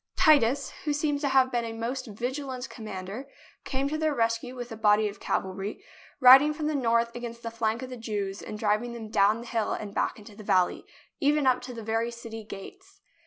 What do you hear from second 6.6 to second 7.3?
the north